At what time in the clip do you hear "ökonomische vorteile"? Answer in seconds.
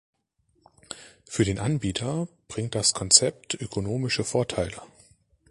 3.53-4.81